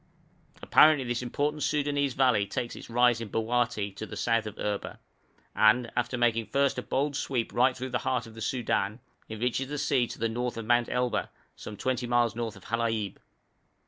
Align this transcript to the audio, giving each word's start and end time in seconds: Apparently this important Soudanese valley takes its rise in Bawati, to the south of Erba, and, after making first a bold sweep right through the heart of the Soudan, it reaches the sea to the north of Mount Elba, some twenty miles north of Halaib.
Apparently 0.63 1.05
this 1.05 1.21
important 1.21 1.61
Soudanese 1.61 2.15
valley 2.15 2.47
takes 2.47 2.75
its 2.75 2.89
rise 2.89 3.21
in 3.21 3.29
Bawati, 3.29 3.95
to 3.97 4.07
the 4.07 4.15
south 4.17 4.47
of 4.47 4.57
Erba, 4.57 4.99
and, 5.55 5.91
after 5.95 6.17
making 6.17 6.47
first 6.47 6.79
a 6.79 6.81
bold 6.81 7.15
sweep 7.15 7.53
right 7.53 7.77
through 7.77 7.89
the 7.91 7.99
heart 7.99 8.25
of 8.25 8.33
the 8.33 8.41
Soudan, 8.41 8.99
it 9.29 9.37
reaches 9.39 9.67
the 9.67 9.77
sea 9.77 10.07
to 10.07 10.17
the 10.17 10.27
north 10.27 10.57
of 10.57 10.65
Mount 10.65 10.89
Elba, 10.89 11.29
some 11.55 11.77
twenty 11.77 12.07
miles 12.07 12.35
north 12.35 12.55
of 12.55 12.63
Halaib. 12.65 13.17